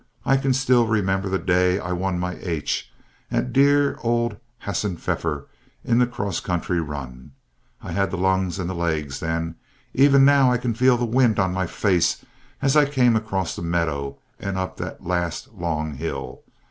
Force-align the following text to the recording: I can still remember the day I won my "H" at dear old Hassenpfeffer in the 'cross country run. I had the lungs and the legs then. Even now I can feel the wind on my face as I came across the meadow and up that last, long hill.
I 0.25 0.35
can 0.35 0.51
still 0.51 0.87
remember 0.87 1.29
the 1.29 1.37
day 1.37 1.77
I 1.77 1.91
won 1.91 2.17
my 2.17 2.35
"H" 2.41 2.91
at 3.29 3.53
dear 3.53 3.99
old 4.01 4.37
Hassenpfeffer 4.65 5.45
in 5.85 5.99
the 5.99 6.07
'cross 6.07 6.39
country 6.39 6.79
run. 6.79 7.33
I 7.83 7.91
had 7.91 8.09
the 8.09 8.17
lungs 8.17 8.57
and 8.57 8.67
the 8.67 8.73
legs 8.73 9.19
then. 9.19 9.57
Even 9.93 10.25
now 10.25 10.51
I 10.51 10.57
can 10.57 10.73
feel 10.73 10.97
the 10.97 11.05
wind 11.05 11.37
on 11.39 11.53
my 11.53 11.67
face 11.67 12.25
as 12.63 12.75
I 12.75 12.85
came 12.85 13.15
across 13.15 13.55
the 13.55 13.61
meadow 13.61 14.17
and 14.39 14.57
up 14.57 14.77
that 14.77 15.05
last, 15.05 15.53
long 15.53 15.93
hill. 15.97 16.41